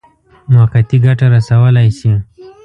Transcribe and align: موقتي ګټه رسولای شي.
موقتي 0.53 0.97
ګټه 1.05 1.25
رسولای 1.35 1.87
شي. 1.97 2.11